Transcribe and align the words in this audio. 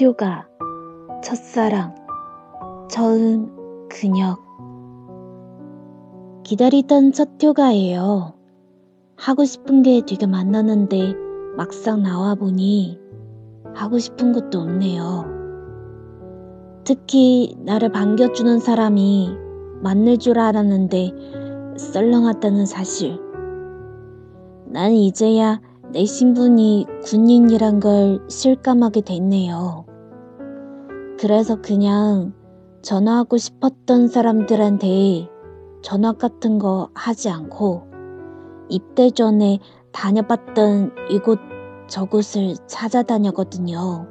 휴가, 0.00 0.48
첫사랑, 1.22 1.94
처음 2.90 3.88
근역. 3.88 4.42
기다리던 6.42 7.12
첫 7.12 7.30
휴가예요. 7.40 8.34
하고 9.16 9.44
싶은 9.44 9.82
게 9.82 10.02
되게 10.04 10.26
많았는데 10.26 11.14
막상 11.56 12.02
나와 12.02 12.34
보니 12.34 12.98
하고 13.72 14.00
싶은 14.00 14.32
것도 14.32 14.58
없네요. 14.58 15.26
특히 16.82 17.56
나를 17.60 17.90
반겨주는 17.90 18.58
사람이 18.58 19.30
만날 19.80 20.18
줄 20.18 20.40
알았는데 20.40 21.12
썰렁하다는 21.76 22.66
사실. 22.66 23.20
난 24.66 24.90
이제야 24.90 25.60
내 25.94 26.06
신분이 26.06 26.86
군인이란 27.04 27.78
걸 27.78 28.18
실감하게 28.28 29.02
됐네요. 29.02 29.86
그래서 31.20 31.62
그냥 31.62 32.32
전화하고 32.82 33.36
싶었던 33.36 34.08
사람들한테 34.08 35.28
전화 35.82 36.10
같은 36.10 36.58
거 36.58 36.90
하지 36.94 37.30
않고 37.30 37.86
입대 38.70 39.08
전에 39.10 39.60
다녀봤던 39.92 40.90
이곳 41.10 41.38
저곳을 41.86 42.56
찾아다녔거든요. 42.66 44.08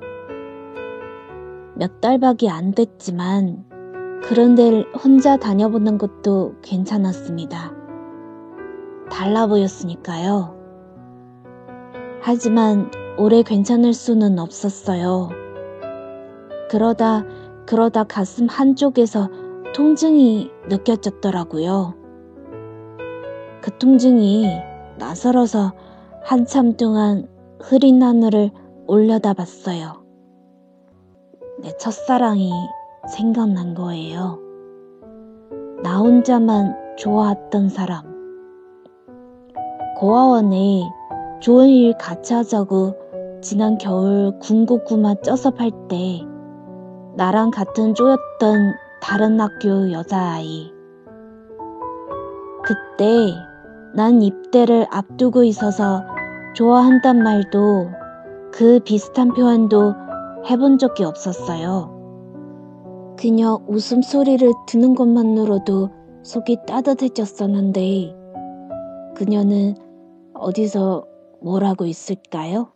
몇 1.76 2.00
달밖에 2.00 2.50
안 2.50 2.72
됐지만 2.72 3.66
그런 4.24 4.56
데를 4.56 4.90
혼자 4.94 5.36
다녀보는 5.36 5.98
것도 5.98 6.56
괜찮았습니다. 6.62 7.74
달라 9.12 9.48
보였으니까요. 9.48 10.63
하지만 12.26 12.90
오래 13.18 13.44
괜찮을 13.44 13.94
수는 13.94 14.40
없었어요. 14.40 15.30
그러다 16.70 17.26
그러다 17.66 18.06
가슴 18.06 18.48
한쪽에서 18.48 19.30
통증이 19.76 20.50
느껴졌더라고요. 20.70 21.96
그 23.62 23.78
통증이 23.78 24.48
낯설어서 24.98 25.74
한참 26.24 26.78
동안 26.78 27.28
흐린 27.62 28.02
하늘을 28.02 28.52
올려다 28.88 29.34
봤어요. 29.34 30.06
내 31.62 31.76
첫사랑이 31.78 32.52
생각난 33.14 33.74
거예요. 33.74 34.40
나 35.84 36.00
혼자만 36.00 36.96
좋아했던 36.98 37.68
사람. 37.68 38.14
고아원에 39.98 40.84
좋은 41.44 41.68
일 41.68 41.94
같이 41.98 42.34
하자고 42.34 42.96
지난 43.42 43.78
겨울 43.78 44.40
군고구마 44.40 45.16
쪄서 45.16 45.52
팔 45.52 45.72
때 45.90 46.22
나랑 47.18 47.52
같은 47.52 47.94
쪼였던 47.94 48.72
다른 49.02 49.42
학교 49.42 49.92
여자아이. 49.92 50.72
그때 52.64 53.34
난 53.94 54.22
입대를 54.22 54.88
앞두고 54.90 55.44
있어서 55.44 56.06
좋아한단 56.56 57.22
말도 57.22 57.90
그 58.54 58.80
비슷한 58.80 59.34
표현도 59.34 59.96
해본 60.50 60.78
적이 60.78 61.04
없었어요. 61.04 61.92
그녀 63.20 63.60
웃음소리를 63.68 64.50
듣는 64.70 64.96
것만으로도 64.96 65.90
속이 66.24 66.60
따뜻해졌었는데 66.66 68.16
그녀는 69.14 69.76
어디서 70.34 71.12
뭘 71.44 71.64
하고 71.64 71.86
있을까요? 71.86 72.74